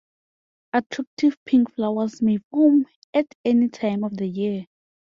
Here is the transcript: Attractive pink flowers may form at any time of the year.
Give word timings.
Attractive 0.73 1.37
pink 1.45 1.75
flowers 1.75 2.23
may 2.23 2.39
form 2.49 2.87
at 3.13 3.27
any 3.45 3.69
time 3.69 4.03
of 4.03 4.17
the 4.17 4.25
year. 4.25 4.65